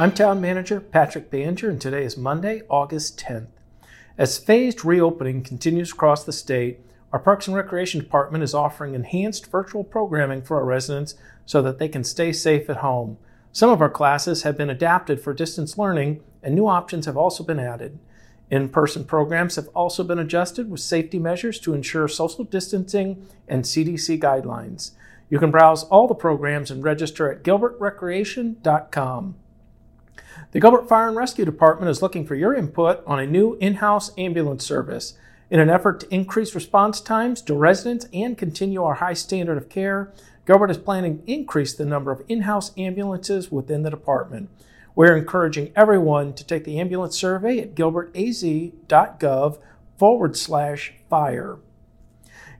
[0.00, 3.48] I'm Town Manager Patrick Banger, and today is Monday, August 10th.
[4.16, 6.78] As phased reopening continues across the state,
[7.12, 11.16] our Parks and Recreation Department is offering enhanced virtual programming for our residents
[11.46, 13.18] so that they can stay safe at home.
[13.50, 17.42] Some of our classes have been adapted for distance learning, and new options have also
[17.42, 17.98] been added.
[18.52, 23.64] In person programs have also been adjusted with safety measures to ensure social distancing and
[23.64, 24.92] CDC guidelines.
[25.28, 29.34] You can browse all the programs and register at gilbertrecreation.com.
[30.52, 33.74] The Gilbert Fire and Rescue Department is looking for your input on a new in
[33.74, 35.14] house ambulance service.
[35.50, 39.68] In an effort to increase response times to residents and continue our high standard of
[39.68, 40.12] care,
[40.46, 44.50] Gilbert is planning to increase the number of in house ambulances within the department.
[44.94, 49.58] We're encouraging everyone to take the ambulance survey at gilbertaz.gov
[49.98, 51.58] forward slash fire.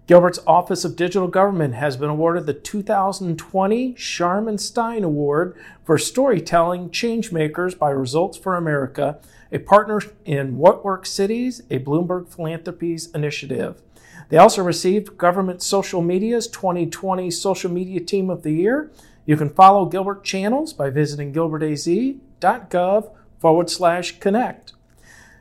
[0.09, 6.89] Gilbert's Office of Digital Government has been awarded the 2020 Sharman Stein Award for Storytelling
[6.89, 9.19] Changemakers by Results for America,
[9.53, 13.83] a partner in What Works Cities, a Bloomberg Philanthropies initiative.
[14.31, 18.91] They also received Government Social Media's 2020 Social Media Team of the Year.
[19.27, 24.73] You can follow Gilbert channels by visiting gilbertaz.gov forward slash connect.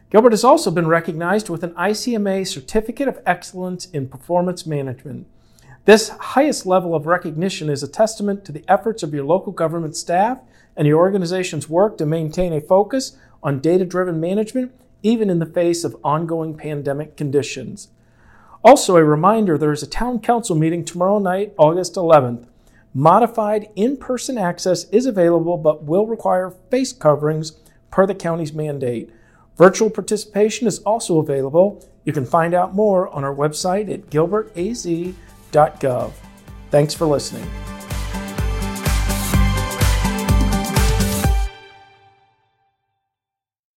[0.09, 5.27] Gilbert has also been recognized with an ICMA Certificate of Excellence in Performance Management.
[5.83, 9.97] This highest level of recognition is a testament to the efforts of your local government
[9.97, 10.39] staff
[10.77, 14.71] and your organization's work to maintain a focus on data driven management,
[15.03, 17.89] even in the face of ongoing pandemic conditions.
[18.63, 22.47] Also, a reminder there is a town council meeting tomorrow night, August 11th.
[22.93, 27.51] Modified in person access is available but will require face coverings
[27.91, 29.11] per the county's mandate.
[29.57, 31.89] Virtual participation is also available.
[32.05, 36.11] You can find out more on our website at gilbertaz.gov.
[36.69, 37.49] Thanks for listening.